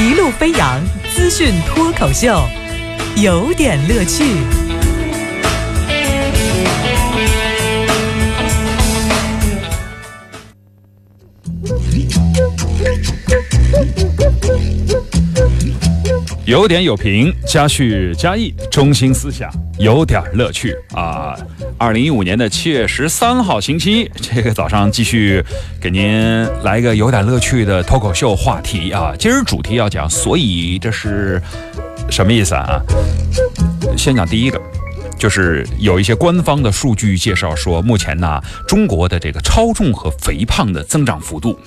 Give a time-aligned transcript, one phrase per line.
[0.00, 0.80] 一路飞扬
[1.12, 2.40] 资讯脱口秀，
[3.16, 4.67] 有点乐趣。
[16.48, 21.36] 有点有评，加叙加意，中心思想有点乐趣啊！
[21.76, 25.44] 二零一五年的七月十三号星期一，这个早上继续
[25.78, 29.12] 给您来一个有点乐趣的脱口秀话题啊！
[29.18, 31.38] 今儿主题要讲，所以这是
[32.08, 32.80] 什么意思啊？
[33.94, 34.58] 先讲第一个。
[35.18, 41.58] 就是有一些官方的数据介绍说，目前呢，中国的这个超重和肥胖的增长幅度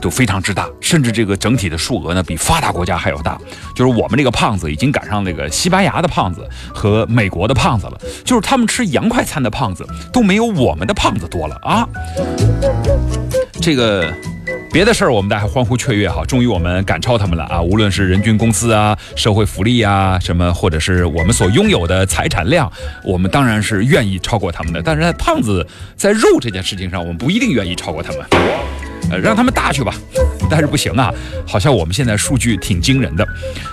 [0.00, 3.40] 都非常之大，甚至这个整体的数额呢比发达国家还要大。
[3.74, 11.88] 就是我们这个胖子已经赶上那个西班牙的胖子和美国的胖子了，就是他们吃洋快餐的胖子都没有我们的胖子多了啊。
[13.62, 14.12] 这个。
[14.72, 17.60] 别的事儿我们大家欢呼雀跃哈，终于我们赶超他们了啊！
[17.60, 22.70] 无论是人均工资啊、社会福利啊什么，或者是我们所拥有的财产量，
[23.02, 24.80] 我们当然是愿意超过他们的。
[24.80, 28.20] 但是在胖子在肉这件事情上，我们不一定愿意超过他们。
[29.10, 29.94] 呃，让他们大去吧，
[30.50, 31.12] 但是不行啊，
[31.46, 33.26] 好像我们现在数据挺惊人的。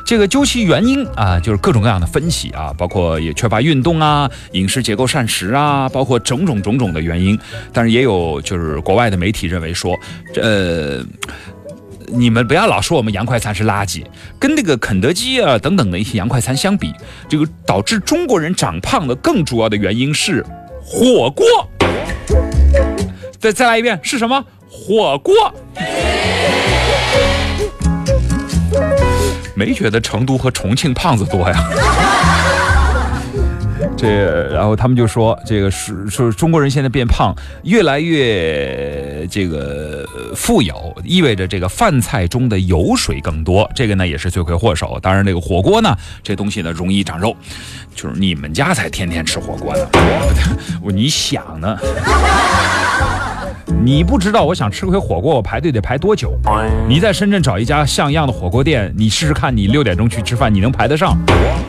[0.05, 7.37] 这个究其原因啊，就是各种各样的分析啊，包括也缺乏运动啊，饮食结构膳食啊，包括种种种种的原因。
[7.73, 9.93] 但是也有就是国外的媒体认为说，
[10.41, 11.03] 呃，
[12.07, 14.03] 你们不要老说我们洋快餐是垃圾，
[14.39, 16.93] 跟那个肯德基啊等等的一些洋快餐相比，
[17.27, 20.43] 这个导致中国人长胖的更主要的原因是
[20.81, 21.45] 火锅。
[23.39, 24.43] 再再来一遍，是什么？
[24.69, 25.33] 火锅，
[29.55, 31.67] 没觉得成都和重庆胖子多呀？
[33.95, 44.99] 这，然后他们就说，这个是说中国人现在变胖，越来越这个富有，意味着这个饭菜中的油水更多，这个呢也是罪魁祸首。
[44.99, 47.35] 当然，这个火锅呢，这东西呢容易长肉，
[47.95, 49.87] 就是你们家才天天吃火锅呢，
[50.83, 51.77] 我你想呢？
[53.67, 56.33] 你不知道，我想吃回火锅，我排队得排多久？
[56.87, 61.17] 你在深圳找一家像样的火锅店，你试试看，你六点钟去吃饭，你能排得上？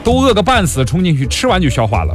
[0.04, 2.14] 都饿个半死，冲进去吃完就消化了。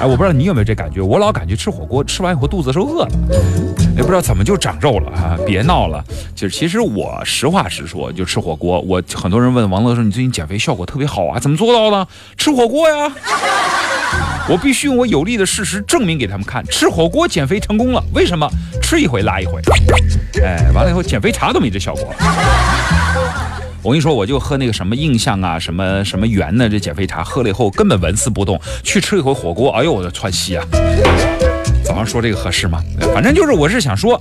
[0.00, 3.08] 哎，我不知道你有没有这感觉，我老感觉吃火锅吃完以后肚子是饿了，
[3.96, 5.36] 也不知道怎么就长肉了啊！
[5.46, 6.02] 别闹了，
[6.34, 8.80] 就是其实我实话实说，就吃火锅。
[8.80, 12.08] 我很多人问王乐说，你最近减肥效果特别好啊，怎么做到的？
[12.36, 13.12] 吃火锅呀。
[14.48, 18.02] 我必须用我有力的事实证明给他们看，吃火锅减肥成功了。
[18.12, 18.48] 为什么？
[18.82, 19.60] 吃一回拉一回。
[20.42, 22.12] 哎，完了以后减肥茶都没这效果。
[23.82, 28.60] 我跟你说，我就喝那个什么印象啊，什么什么源的这减肥茶，喝了以后根本纹丝不动。
[28.82, 30.64] 去吃一回火锅，哎呦我的窜稀啊！
[31.84, 32.82] 早上说这个合适吗？
[33.14, 34.20] 反正就是，我是想说。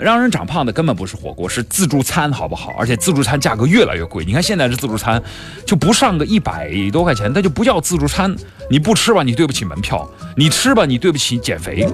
[0.00, 2.74] 让人长胖的根本不是火锅，是自助餐，好不好？
[2.78, 4.24] 而且自助餐价格越来越贵。
[4.24, 5.22] 你看现在这自助餐，
[5.66, 8.34] 就不上个一百多块钱，那就不叫自助餐。
[8.70, 9.98] 你不吃吧，你对不起门票；
[10.36, 11.86] 你吃吧，你对不起减肥。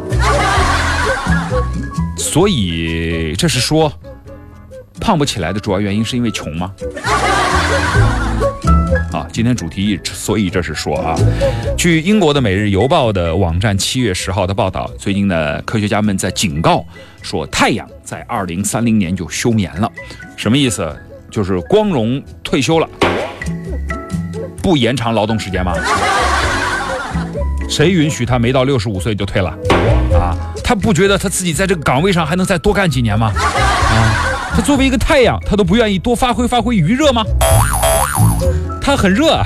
[2.17, 3.93] 所以这是说，
[5.01, 6.73] 胖不起来的主要原因是因为穷吗？
[9.37, 11.15] 今天主题，所以这是说啊，
[11.77, 16.83] 据英国的《每日邮报》的网站七月十号的报道，最近呢，科学家们在警告
[17.21, 19.93] 说，太阳在二零三零年就休眠了，
[20.39, 20.91] 什么意思？
[21.31, 22.89] 就是光荣退休了，
[24.63, 25.75] 不延长劳动时间吗？
[27.69, 29.51] 谁允许他没到六十五岁就退了？
[30.19, 33.31] 啊，他不觉得他自己在这个岗位上还能再多干几年吗？
[33.37, 37.23] 啊，他作为一个太阳，他都不愿意多发挥发挥余热吗？
[38.87, 39.45] 它很热啊，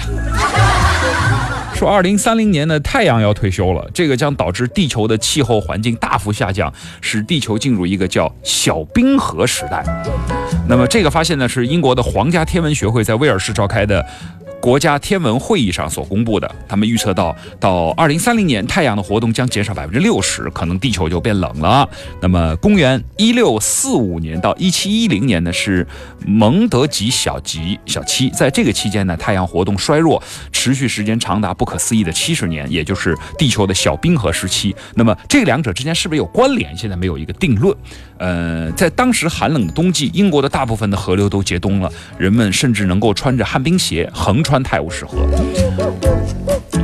[1.75, 6.71] 说二零三零年的太阳要退休了，这个将导致地球的气候环境大幅下降，
[7.01, 9.83] 使地球进入一个叫小冰河时代。
[10.69, 14.05] 那么这个发现呢，是英国的皇家天文学会在威尔士召开的。
[14.61, 21.89] 国家天文会议上所公布的，他们预测到到二零三零年，太阳的活动将减少百分之六十，可能地球就变冷了。
[22.21, 25.87] 那么，公元一六四五年到一七一零年呢，是
[26.27, 30.23] 蒙德吉小吉小七，在这个期间呢，太阳活动衰弱，
[30.53, 34.75] 持续时间长达不可思议的七十年，也就是地球的小冰河时期。
[34.95, 36.77] 那么，这两者之间是不是有关联？
[36.77, 37.75] 现在没有一个定论。
[38.19, 45.19] 呃，在当时寒冷的冬季，英国的大部分的河流都结冻了，人们甚至能够穿着旱冰鞋横穿泰晤士河。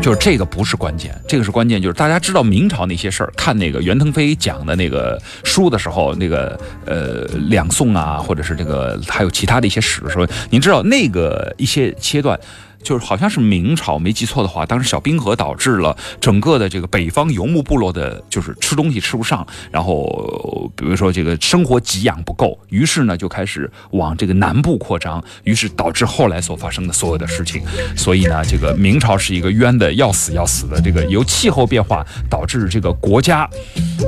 [0.03, 12.39] 就是这个不是关键，这个是关键，就是大家知道明朝那些事儿，看那个袁腾飞讲的那个书的时候，那个呃两宋啊，或者是这个还有其他的一些史的时候，您知道那个一些阶段。
[12.87, 27.61] 就是好像是明朝没记错的话，当时小冰河导致了整个的这个北方游牧部落的，就是吃东西吃不上，然后比如说这个生活给养不够，于是呢就开始往这个南部扩张，于是导致后来所发生的所有的事情。
[27.97, 33.50] 所以呢，这个明朝是一个冤的要死要死的，这个由气候变化导致这个国家，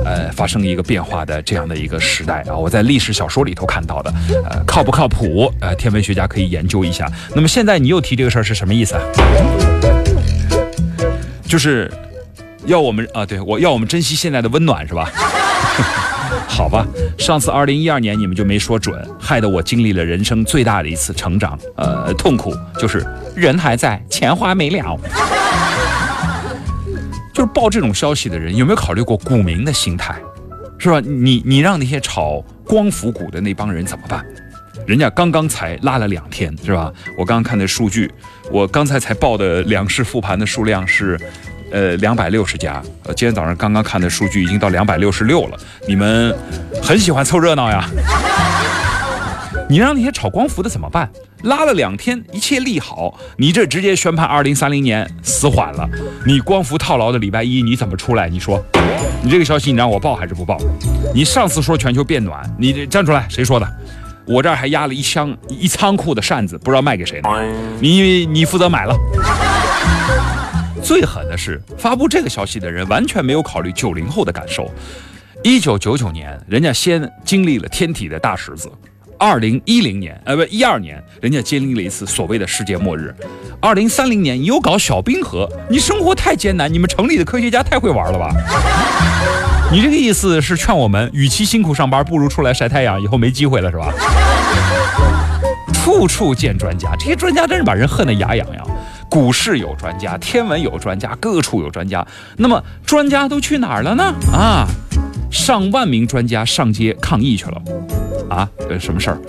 [0.05, 2.55] 呃，发生一个变化的这样的一个时代啊。
[2.55, 4.13] 我在历史小说里头看到的，
[4.49, 5.53] 呃，靠不靠谱？
[5.59, 7.11] 呃，天文学家可以研究一下。
[7.35, 9.01] 那么现在你又提这个事儿是什么什么意思啊？
[11.43, 11.91] 就是
[12.67, 15.09] 要我们啊，对我要我们珍惜现在的温暖是吧？
[16.47, 16.85] 好吧，
[17.17, 23.03] 上次二零一二年你们就没说准，害得我经历了人生最大的一次成长，呃，痛苦就是
[23.35, 24.95] 人还在，钱花没了。
[27.33, 30.13] 就是报这种消息的人有没有考虑过股民的心态，
[30.77, 30.99] 是吧？
[30.99, 34.23] 你你让那些炒光伏股的那帮人怎么办？
[34.89, 36.91] 人家刚刚才拉了两天，是吧？
[37.15, 38.11] 我刚刚看的数据，
[38.51, 41.15] 我刚才才报的两市复盘的数量是。
[41.71, 42.81] 呃，两百六十家。
[43.03, 45.57] 呃，今天早上刚刚看的数据已经到两百六十六了。
[45.87, 46.35] 你们
[46.81, 47.87] 很喜欢凑热闹呀？
[49.69, 51.07] 你让那些炒光伏的怎么办？
[51.43, 55.87] 拉了两天，一切利好，你这直接宣判二零三零年死缓了。
[56.25, 58.27] 你光伏套牢的礼拜一你怎么出来？
[58.27, 58.59] 你说，
[59.21, 60.57] 你这个消息你让我报还是不报？
[61.13, 63.67] 你上次说全球变暖，你站出来，谁说的？
[64.29, 67.29] 我这儿还压了一箱一仓库的扇子，不知道卖给谁呢？
[67.81, 68.95] 你你负责买了。
[70.83, 74.69] 最狠的是，发布这个消息的人完全没有考虑九零后的感受。
[75.43, 78.69] 一九九九年，人家先经历了天体的大石子；
[79.17, 83.11] 二零一零年，呃，不，一二年，人家经历了一次所谓的世界末日；
[83.59, 88.31] 二零三零年，你又搞小冰河，你生活太艰难，你们城里的科学家太会玩了吧？
[89.71, 93.93] 你这个意思是劝我们，与其辛苦上班，不如出来晒太阳，以后没机会了是吧？
[95.71, 98.67] 处处见专家，这些专家真是把人恨得牙痒痒。
[99.07, 102.05] 股市有专家，天文有专家，各处有专家。
[102.37, 104.03] 那么专家都去哪儿了呢？
[104.33, 104.67] 啊，
[105.31, 107.61] 上万名专家上街抗议去了。
[108.27, 109.21] 啊，呃，什么事儿？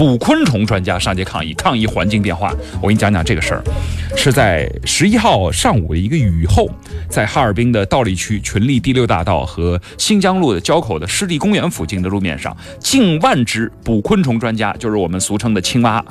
[0.00, 2.54] 捕昆虫专家上街抗议，抗议环境变化。
[2.80, 3.62] 我给你讲讲这个事儿，
[4.16, 6.70] 是在十一号上午的一个雨后，
[7.10, 16.02] 在哈尔滨的道里区群力第六大道和新疆路的交口的湿地公园附近的路面上，近万只捕昆虫专家，就是我们俗称的青蛙，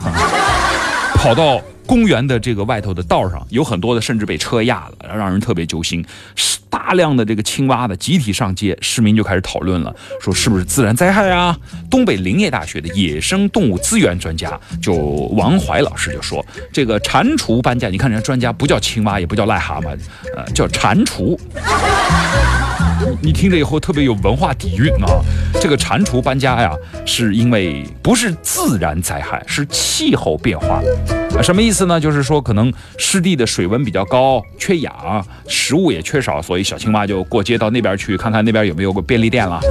[1.16, 1.60] 跑到。
[1.90, 6.06] 公园的这个外头的道上有很多的，甚至被车压了，让人特别揪心。
[6.70, 9.92] 大量的这个青蛙的集体上街，市民就开始讨论了，
[10.22, 11.58] 说是不是自然灾害啊？
[11.90, 14.94] 东北林业大学的野生动物资源专家就
[15.36, 19.98] 王怀老师就说，这个蟾蜍搬家，你看人家专家不叫青蛙，也不叫癞蛤蟆，
[20.36, 21.36] 呃，叫蟾蜍。
[23.22, 25.24] 你听着以后特别有文化底蕴啊！
[25.60, 26.72] 这个蟾蜍搬家呀，
[27.06, 30.82] 是因为不是自然灾害，是气候变化。
[31.42, 31.98] 什么意思次呢？
[31.98, 39.62] 就是说可能湿地的水温比较高，缺氧，食物也缺少，所以小青蛙就过街到那边去看看那边有没有个便利店了。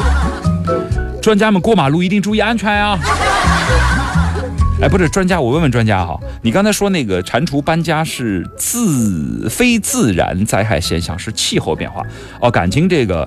[1.22, 2.98] 专家们过马路一定注意安全呀！
[4.82, 12.02] 哎，不是专家，我问问专家哈，你刚才说那个蟾蜍搬家是自非自然灾害现象，是气候变化
[12.42, 12.50] 哦？
[12.50, 13.26] 感情这个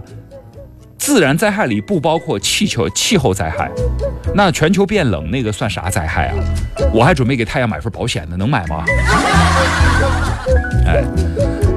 [1.04, 3.70] 自然灾害里不包括气球气候灾害，
[4.34, 6.36] 那全球变冷那个算啥灾害啊？
[6.94, 8.86] 我还准备给太阳买份保险呢，能买吗？
[10.88, 11.04] 哎，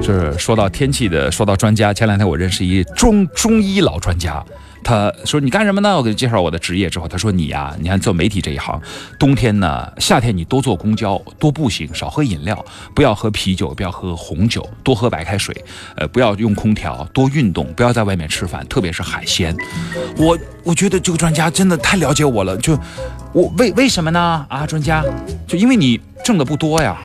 [0.01, 4.41] 就是说到天气的，说到专家，前两天我认识一中中医老专家。
[4.87, 8.81] 他说：“你干什么呢？”我给他介绍我的职业之后，他说：“你呀，你看做媒体这一行，
[9.19, 12.63] 冬天呢，夏天你多坐公交，多步行，少喝饮料，
[12.95, 15.53] 不要喝啤酒，不要喝红酒，多喝白开水，
[15.97, 19.53] 呃，不要用空调，多运动，不要在外面吃饭，特别是海鲜。”
[20.15, 22.79] 我我觉得这个专家真的太了解我了，就
[23.33, 24.45] 我为为什么呢？
[24.47, 25.03] 啊，专家，
[25.45, 26.95] 就因为你挣的不多呀。